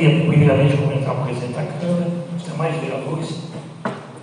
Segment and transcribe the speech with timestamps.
[0.00, 3.34] queria, primeiramente, cumprimentar o presidente da Câmara, os demais vereadores.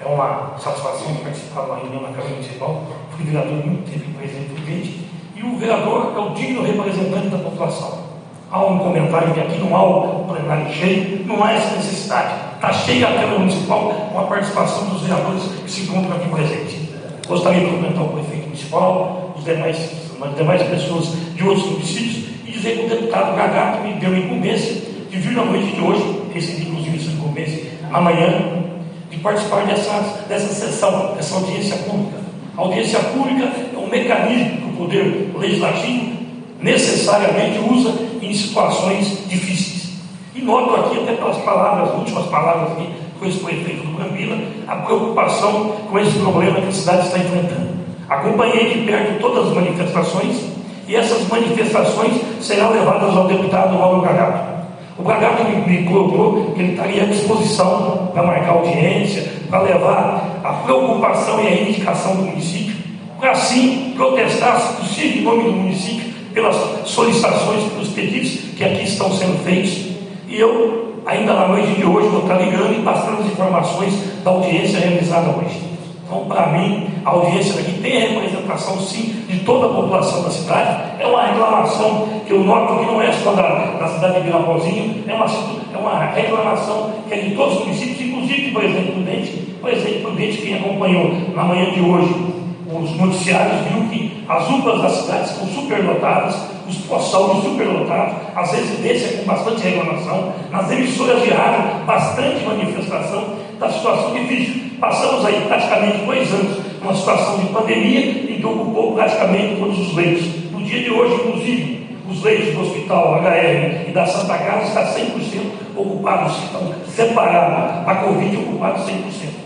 [0.03, 2.83] É uma satisfação participar de uma reunião na Câmara Municipal.
[3.11, 5.07] Fui vereador muito tempo presidente presidente.
[5.35, 8.07] E o vereador é o digno representante da população.
[8.49, 12.33] Há um comentário que aqui não há o plenário cheio, não há essa necessidade.
[12.55, 16.87] Está cheia a Câmara Municipal com a participação dos vereadores que se encontram aqui presentes.
[17.27, 22.51] Gostaria de cumprimentar o prefeito municipal, os demais, as demais pessoas de outros municípios e
[22.51, 26.69] dizer que o deputado Gagato me deu incumbência de vir na noite de hoje, recebi
[26.69, 28.67] inclusive essa incumbência amanhã,
[29.09, 32.17] de participar dessa, dessa sessão, dessa audiência pública.
[32.57, 36.17] A audiência pública é um mecanismo que o Poder Legislativo
[36.61, 39.91] necessariamente usa em situações difíceis.
[40.35, 44.37] E noto aqui, até pelas palavras, últimas palavras aqui, com esse prefeito do Brambila,
[44.67, 47.77] a preocupação com esse problema que a cidade está enfrentando.
[48.09, 50.45] Acompanhei de perto todas as manifestações
[50.87, 54.56] e essas manifestações serão levadas ao deputado Mauro Gagato.
[54.97, 60.41] O Gagato me, me colocou que ele estaria à disposição para marcar audiência, para levar
[60.43, 62.75] a preocupação e a reivindicação do município,
[63.19, 66.55] para assim protestar, se possível, em nome do município, pelas
[66.85, 69.97] solicitações, pelos pedidos que aqui estão sendo feitos.
[70.27, 73.93] E eu ainda na noite de hoje vou estar ligando e passando as informações
[74.23, 75.66] da audiência realizada hoje.
[76.07, 80.93] Então, para mim, a audiência daqui tem representação, sim, de toda a população da cidade.
[80.99, 83.41] É uma reclamação que eu noto que não é só da,
[83.77, 87.99] da cidade de Virapozinho, é uma, é uma reclamação que é de todos os municípios,
[87.99, 89.31] inclusive por exemplo, Prudente.
[89.59, 92.36] Por exemplo, Prudente, quem acompanhou na manhã de hoje
[92.71, 96.35] os noticiários, viu que as UPAs da cidade estão superlotadas,
[96.67, 103.69] os pós-saúde superlotados, as residências com bastante reclamação, nas emissoras de rádio, bastante manifestação da
[103.71, 104.71] situação difícil.
[104.79, 109.95] Passamos aí praticamente dois anos numa situação de pandemia e que ocupou praticamente todos os
[109.95, 110.51] leitos.
[110.51, 115.05] No dia de hoje, inclusive, os leitos do Hospital HR e da Santa Casa estão
[115.05, 115.41] 100%
[115.75, 119.36] ocupados, estão separados, a Covid ocupados 100%.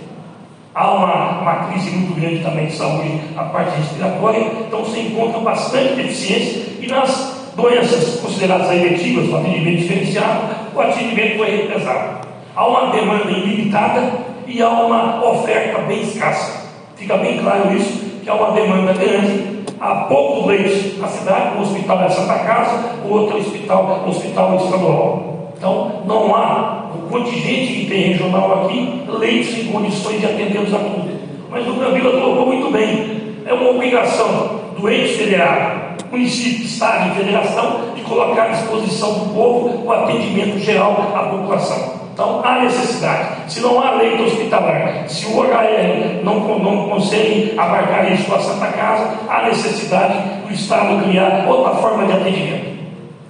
[0.73, 5.39] Há uma, uma crise muito grande também de saúde, a parte respiratória, então se encontra
[5.41, 12.27] bastante deficiência e nas doenças consideradas eletivas, o atendimento diferenciado, o atendimento foi represado.
[12.55, 14.13] Há uma demanda ilimitada
[14.47, 16.69] e há uma oferta bem escassa.
[16.95, 21.61] Fica bem claro isso, que há uma demanda grande, há poucos leitos na cidade, o
[21.61, 25.30] hospital da Santa Casa, o outro hospital, o hospital estadual.
[25.61, 31.11] Então, não há contingente que tem regional aqui, leitos em condições de atendê-los a tudo.
[31.51, 33.35] Mas o Gambila colocou muito bem.
[33.45, 39.35] É uma obrigação do ente federado, município, estado e federação de colocar à disposição do
[39.35, 42.01] povo o atendimento geral à população.
[42.11, 43.51] Então há necessidade.
[43.53, 48.39] Se não há leito hospitalar, se o HR não, não consegue abarcar isso com a
[48.39, 50.17] Santa Casa, há necessidade
[50.47, 52.70] do Estado criar outra forma de atendimento.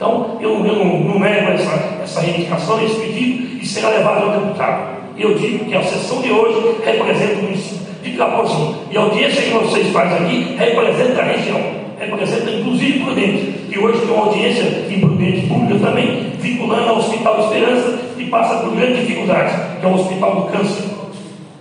[0.02, 4.40] Então, eu, eu não, não nego essa, essa reivindicação, esse pedido, e será levado ao
[4.40, 4.98] deputado.
[5.16, 8.78] Eu digo que a sessão de hoje representa o município de Capozinho.
[8.90, 11.62] E a audiência que vocês fazem aqui representa a região,
[12.00, 13.54] representa inclusive Prudente.
[13.70, 18.56] E hoje tem uma audiência em Prudente pública também, vinculando ao Hospital Esperança, que passa
[18.56, 20.84] por grandes dificuldades, que é o Hospital do Câncer.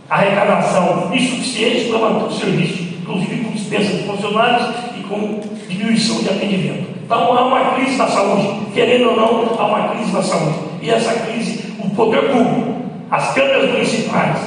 [0.09, 4.67] Arrecadação insuficiente para manter o serviço, inclusive com dispensa de funcionários
[4.99, 6.90] e com diminuição de atendimento.
[7.11, 10.61] Então há uma crise na saúde, querendo ou não, há uma crise na saúde.
[10.81, 12.73] E essa crise, o poder público,
[13.11, 14.39] as câmaras municipais,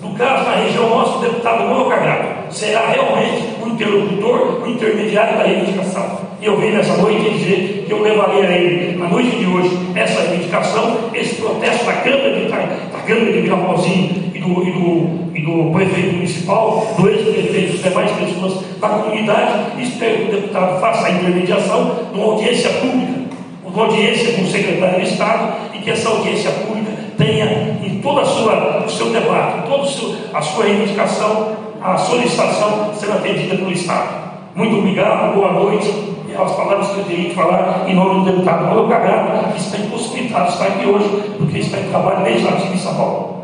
[0.00, 5.36] no caso na região nossa, o deputado Moro Cagado, será realmente o interlocutor, o intermediário
[5.36, 6.20] da reivindicação.
[6.40, 9.78] E eu venho nessa noite dizer que eu levarei a ele, na noite de hoje,
[9.94, 15.36] essa reivindicação, esse protesto da Câmara de, da Câmara de Viramalzinho e do, e, do,
[15.36, 19.82] e do prefeito municipal, do ex-prefeito, demais pessoas da comunidade.
[19.82, 23.12] Espero que o deputado faça a intermediação de uma audiência pública,
[23.64, 28.22] uma audiência com o secretário de Estado, e que essa audiência pública tenha em toda
[28.22, 29.88] a sua, o seu debate, toda
[30.32, 34.24] a sua reivindicação, a solicitação sendo atendida pelo Estado.
[34.54, 35.88] Muito obrigado, boa noite.
[36.28, 39.60] E as palavras que eu teria que falar em nome do deputado Paulo Cagado, que
[39.60, 40.03] está impossibilitado
[40.42, 41.08] de estar aqui hoje,
[41.38, 43.43] porque está em trabalho legislativo em São Paulo.